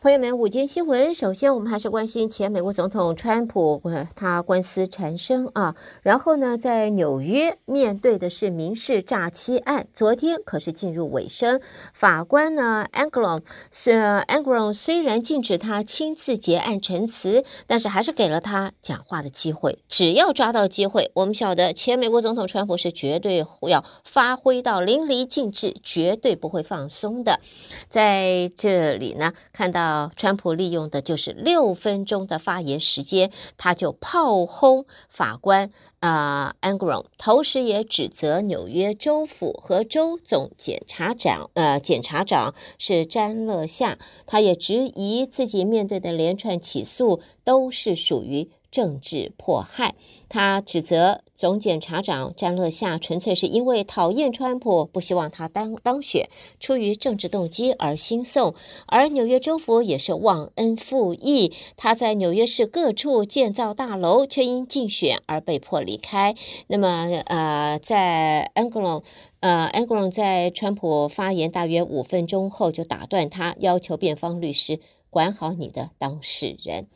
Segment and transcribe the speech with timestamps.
[0.00, 3.82] 朋友们，午间新闻，首先我们还是关心前美国总统川普，
[4.14, 5.74] 他官司缠身啊。
[6.02, 11.60] 然后呢，在纽约面对的是民事诈欺案，昨天可是进入尾声。
[11.92, 13.42] 法官呢，Engoron
[13.72, 19.80] 是 Engoron 虽然禁止他亲自结案陈词，但是还是给了他讲话的机会。
[19.88, 27.40] 只要抓到机会，我们晓得前美国总统川普是绝对要发挥到淋漓尽致，绝对不会放松的。
[27.88, 29.87] 在这里呢，看到。
[30.16, 35.70] 川普利用的就是六分钟的发言时间，他就炮轰法官
[36.00, 48.50] 呃 Angerong，同时也指责纽约州府和州总检察长，呃，检察长是詹乐夏，他也质疑自己面对的连串起诉都是属于。
[48.70, 49.94] 政治迫害，
[50.28, 56.28] 他指责总检察长詹乐夏纯粹是因为讨厌川普，不希望他当当选，
[56.60, 58.54] 出于政治动机而兴讼。
[58.86, 66.34] 而纽约州府也是忘恩负义，他在纽约市各处建造大楼，却因竞选而被迫离开。
[66.66, 69.02] 那么，呃，在 Engoron，
[69.40, 74.80] 呃，Engoron 在川普发言大约五分钟后就打断他，要求辩方律师。
[75.10, 76.86] 管好你的当事人。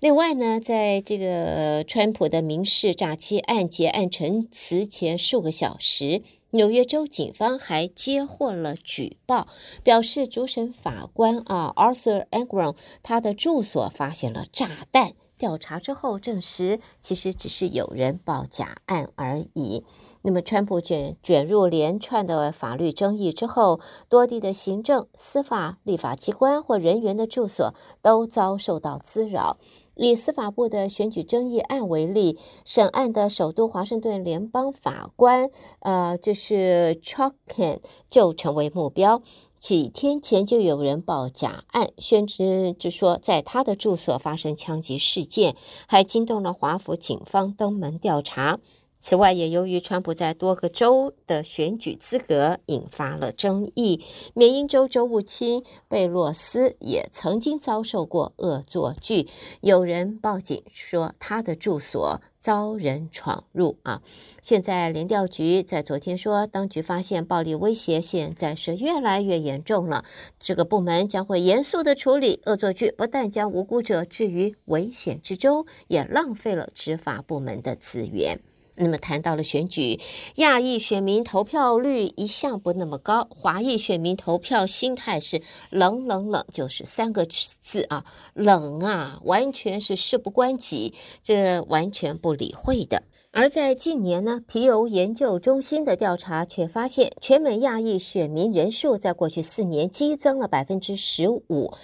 [0.00, 9.48] 另外呢，在这个川普的民事诈欺案结案陈词前数个小时，纽约州警方还接获了举报，
[9.82, 15.14] 表示主审法官啊，Arthur a n g r o n 他的住所发现了炸弹。
[15.36, 19.84] 调查之后证实，其实只是有人报假案而已。
[20.26, 29.58] 那么，川普卷卷入连串的法律争议之后，多地的行政、司法、立法机关或人员的住所都遭受到滋扰。
[29.96, 39.20] 以司法部的选举争议案为例，审案的首都华盛顿联邦法官，呃，就是 Chutkan 就成为目标。
[39.60, 45.54] 几天前就有人报假案，宣称就说在他的住所发生枪击事件，
[45.86, 48.58] 还惊动了华府警方登门调查。
[49.06, 59.28] 此外，也由于川普在多个州的选举资格引发了争议，缅因州州务卿贝洛斯也曾经遭受过恶作剧，
[59.60, 64.00] 有人报警说他的住所遭人闯入啊。
[64.40, 70.06] 现在联调局在昨天说，当局发现暴力威胁现在是越来越严重了，
[70.38, 78.40] 这个部门将会严肃地处理恶作剧，不但将无辜者置于危险之中，也浪费了执法部门的资源。
[78.76, 80.00] 那么谈到了选举，
[80.36, 90.92] 亚裔选民投票率一向不那么高，华裔选民投票心态是冷冷冷，就是三个字啊，冷啊，完全是事不关己，
[91.22, 93.04] 这完全不理会的。
[93.30, 101.74] 而在近年呢，皮尤研究中心的调查却发现，全美亚裔选民人数在过去四年激增了百分之十五。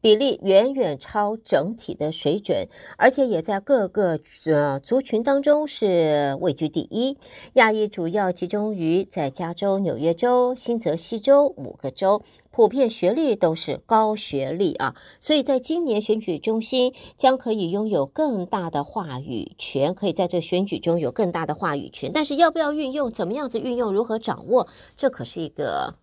[0.00, 2.66] 比例远远超整体的水准，
[2.96, 7.18] 而且也在各个呃族群当中是位居第一。
[7.54, 14.94] 亚裔主要集中于在加州、纽约州、新泽西州五个州，普遍学历都是高学历啊。
[15.20, 22.10] 所以在今年选举中心将可以拥有更大的话语权，可以在这选举中有更大的话语权。
[22.10, 24.66] 但是要不要运用，怎么样子运用，如何掌握，
[24.96, 25.94] 这可是一个，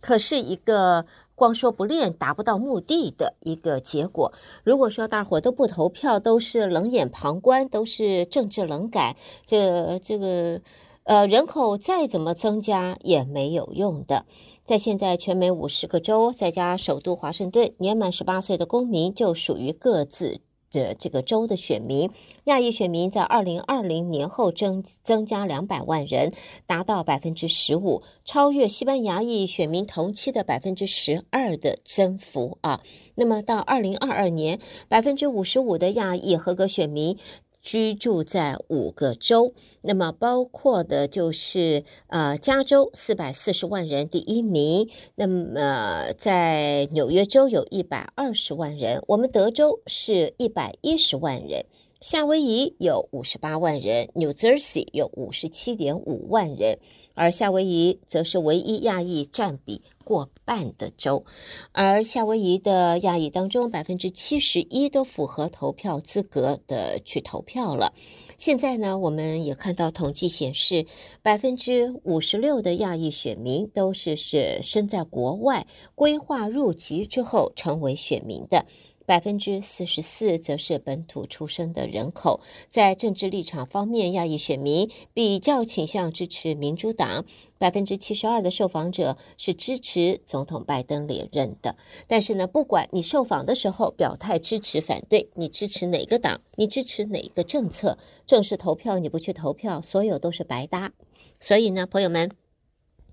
[0.00, 1.06] 可是一个。
[1.36, 4.32] 光说不练达不到目的的一个结果。
[4.64, 9.14] 如果说大伙都不投票，都是冷眼旁观，都是政治冷感，
[9.44, 10.60] 这这个
[11.04, 14.24] 呃人口再怎么增加也没有用的。
[14.64, 20.40] 在现在全美五十个州，再加首都华盛顿，年满十八岁的公民就属于各自。
[20.70, 22.10] 的这个州的选民，
[22.44, 26.32] 亚裔选民在二零二零年后增增加两百万人，
[26.66, 32.82] 达到百分之十五，超越西班牙裔选民同期的百分之十二的增幅啊。
[33.14, 37.18] 那么到二零二二年，百分之五十五的亚裔合格选民。
[37.66, 44.88] 居住在五个州，那么包括的就是呃加州四百四十万人，第一名。
[45.16, 51.66] 那么在纽约州有一百二十万人，我们德州是一百一十万人。
[51.98, 56.78] 夏威夷有五十八万人，New Jersey 有五十七点五万人，
[57.14, 61.24] 而夏威夷则是唯一亚裔占比过半的州，
[61.72, 67.94] 而夏威夷的亚裔当中，百分之七十一都符合投票资格的去投票了。
[68.36, 70.84] 现在呢，我们也看到统计显示，
[71.22, 78.66] 百分之五十六的亚裔选民都是是身在国外规划入籍之后成为选民的。
[79.06, 82.40] 百分之四十四则是本土出生的人口。
[82.68, 87.24] 在政治立场方面，亚裔选民比较倾向支持民主党。
[87.58, 91.76] 百分之七十二的受访者是支持总统拜登连任的。
[92.06, 100.92] 但是呢，不管你受访的时候表态支持、反对，你支持哪个党，你支持哪个政策，正式投票你不去投票，所有都是白搭。
[101.40, 102.30] 所以呢，朋友们。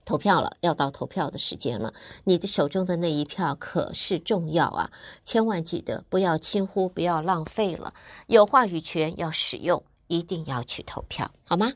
[0.06, 1.94] 投票了，要到投票的时间了。
[2.26, 4.92] 你的手中的那一票可是重要啊！
[5.24, 7.94] 千万记得不要轻忽，不要浪费了。
[8.28, 11.74] 有话语权要使用，一定要去投票，好吗？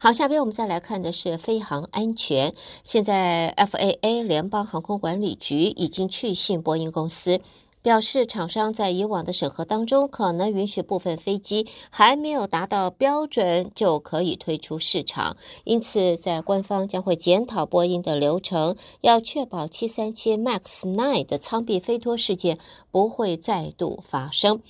[0.00, 2.54] 好，下边我们再来看的是飞航安全。
[2.82, 7.40] 现在 FAA 联邦航空管理局已经去信波音公司。
[7.80, 20.60] 表示，厂商在以往的审核当中，可能允许部分飞机还没有达到标准就可以推出市场，因此在官方将会检讨波音的流程，要确保737 MAX
[20.92, 22.58] 9的舱壁飞脱事件
[22.90, 24.60] 不会再度发生。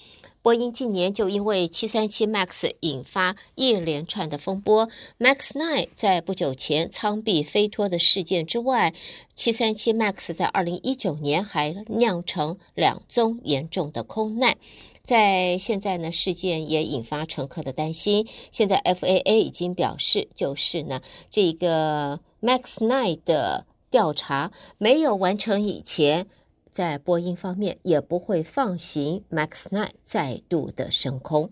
[0.49, 8.95] 波音近年就因为737 MAX 引发一连串的风波，MAX 9在不久前舱壁飞脱的事件之外
[9.37, 14.57] ，737 MAX 在2019年还酿成两宗严重的空难。
[15.03, 18.27] 在现在呢，事件也引发乘客的担心。
[18.51, 26.27] 现在 FAA 已经表示，就是呢，这个 MAX 9的调查没有完成以前。
[26.79, 31.51] 在波音方面也不会放行 MAX 9再度的升空。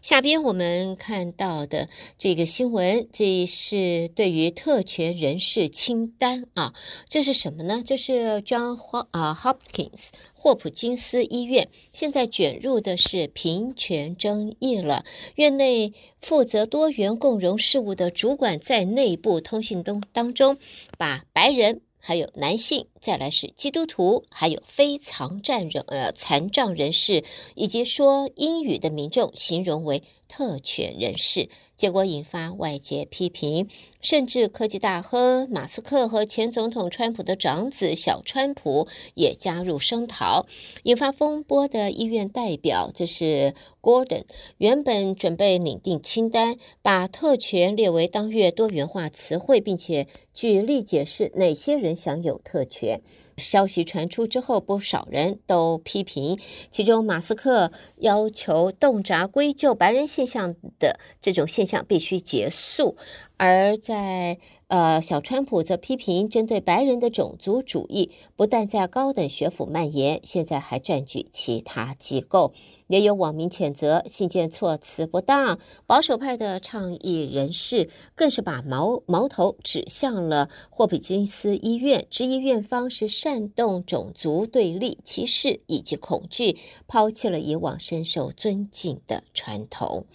[0.00, 6.72] 下边我们看到的这个新闻，这是对于特权人士清单啊，
[7.06, 7.82] 这是什么呢？
[7.84, 8.78] 这是 John
[9.10, 15.04] 啊 Hopkins 霍普金斯医院现在卷入的是平权争议了。
[15.34, 20.56] 院内负责多元共融事务的主管在内部通信中当中
[20.96, 21.82] 把白人。
[22.06, 27.24] 还有男性，再来是基督徒，还有非残障人呃残障人士，
[27.56, 31.48] 以及说英语的民众，形容为特权人士。
[31.74, 33.68] 结果引发外界批评，
[34.00, 40.46] 甚至科技大亨马斯克和前总统川普的长子小川普也加入声讨，
[40.84, 44.22] 引发风波的医院代表，这是 Gordon，
[44.56, 53.00] 原本准备拟定清单，把特权列为当月多元化词汇，并且举例解释哪些人享有特权。
[53.38, 56.38] 消息传出之后，不少人都批评，
[56.70, 62.96] 其中马斯克要求洞察归咎白人现象的这种现象必须结束。
[63.38, 64.38] 而在
[64.68, 72.52] 呃，小川普则批评，针对白人的种族主义不但在高等学府蔓延，现在还占据其他机构。
[72.88, 86.56] 也有网民谴责信件措辞不当，保守派的倡议人士更是把矛矛头指向了霍普金斯医院，质疑院方是煽动种族对立、歧视以及恐惧，
[86.86, 90.06] 抛弃了以往深受尊敬的传统。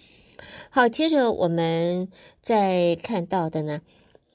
[0.69, 2.07] 好，接着我们
[2.41, 3.81] 再看到的呢，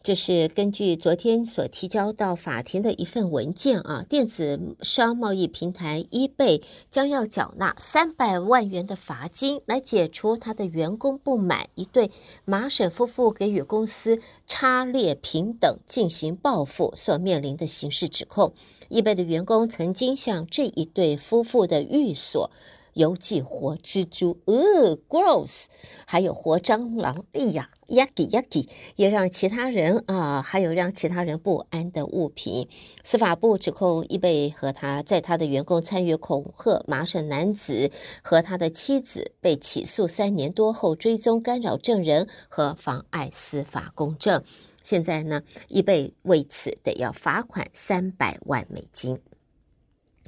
[0.00, 12.10] 就是根据昨天所提交到法庭的一份文件啊，电子商贸易平台 eBay 将要缴纳三百万元的罚金，来解除他的员工不满一对
[12.44, 18.52] 麻省夫妇给予公司差劣平等进行报复所面临的刑事指控。
[18.88, 22.50] eBay 的员工曾经向这一对夫妇的寓所。
[22.96, 25.66] 邮寄活蜘蛛，呃，gross，
[26.06, 28.66] 还有活蟑螂，哎呀，yucky yucky，
[28.96, 32.68] 也让其他人啊，还有让其他人不安的物品。
[33.04, 37.90] 司法部指控 eBay 和他在他的员工参与恐吓麻省男子
[38.22, 44.42] 和他的妻子，被起诉三年多后追踪干扰证人和妨碍司法公正。
[44.82, 49.18] 现在呢，eBay 为此得要罚款三百万美金。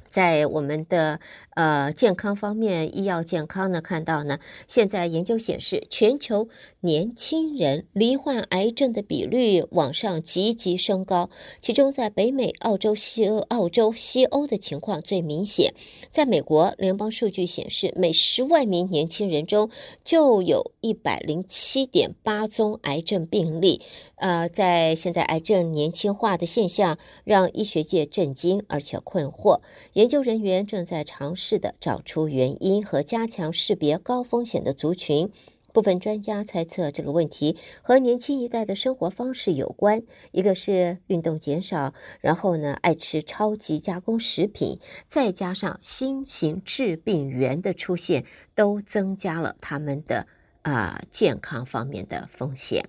[0.09, 1.19] 在我们的
[1.55, 6.49] 呃健康方面，医药健康呢，看到呢，现在研究显示，全球
[6.81, 11.29] 年轻人罹患癌症的比率往上急急升高，
[11.61, 15.73] 其中在北美、澳洲、西欧、澳洲、西欧的情况最明显。
[16.09, 19.69] 在美国，联邦数据显示，每十万名年轻人中
[20.03, 23.81] 就有一百零七点八宗癌症病例。
[24.15, 29.61] 呃，在现在癌症年轻化的现象，让医学界震惊而且困惑。
[29.99, 35.29] 研究人员正在尝试的找出原因和加强识别高风险的族群。
[35.73, 40.01] 部分专家猜测，这个问题和年轻一代的生活方式有关。
[40.31, 44.79] 一个是运动减少，然后呢，爱吃超级加工食品，
[45.09, 48.23] 再加上新型致病源的出现，
[48.55, 50.25] 都增加了他们的
[50.61, 52.87] 啊、健康方面的风险。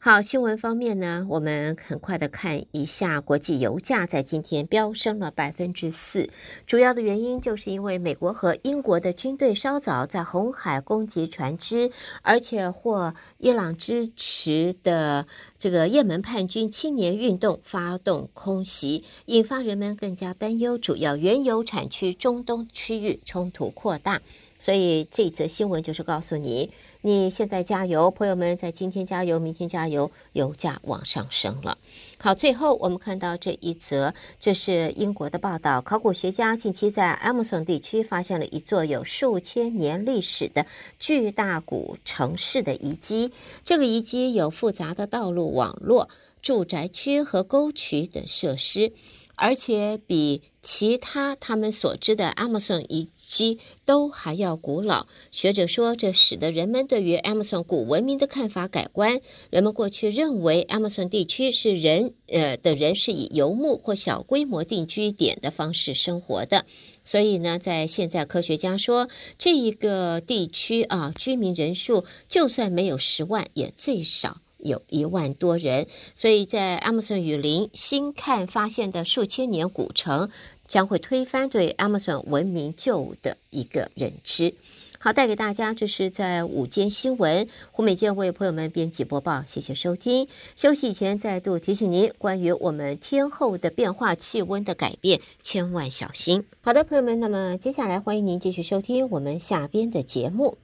[0.00, 6.30] 好，新闻方面呢，我们很快的看一下国际油价在今天飙升了百分之四，
[6.66, 11.90] 主要的原因就是因为美国和英国的军队稍早在红海攻击船只，
[12.22, 15.26] 而且获伊朗支持的
[15.58, 24.20] 这个也门叛军青年运动发动空袭，引发人们更加担忧，主要原油产区中东区域冲突扩大。
[24.58, 26.70] 所以这则新闻就是告诉你，
[27.02, 31.78] 你现在加油，朋友们在今天加油，明天加油，油价往上升了。
[32.18, 40.66] 好，最后我们看到这一则，这是英国的报道，考古学家近期在 Amazon 地区发现了一座有数千年历史的
[40.98, 43.30] 巨大古城市的遗迹。
[43.64, 46.08] 这个遗迹有复杂的道路网络、
[46.42, 48.92] 住宅区和沟渠等设施。
[49.38, 55.06] 而且比其他他们所知的 Amazon 遗迹都还要古老。
[55.30, 59.20] 学者说，这使得人们对于 Amazon 古文明的看法改观。
[59.50, 66.66] 人们过去认为 Amazon 地区是人，呃，的人是以游牧或小规模定居点的方式生活的。
[67.04, 74.38] 所以呢，在现在科学家说，这一个地区啊，居民人数就算没有十万，也最少。
[74.58, 80.28] 有一万多人，所以在 Amazon 雨林新看发现的数千年古城，
[80.66, 84.54] 将会推翻对 Amazon 文明旧的一个认知。
[85.00, 90.26] 好，带给大家，这是在午间新闻，胡美健为朋友们编辑播报，谢谢收听。
[90.56, 96.44] 休息前，再度提醒您，关于我们天候的变化、气温的改变，千万小心。
[96.60, 100.58] 好的，朋友们，那么接下来欢迎您继续收听我们下边的节目。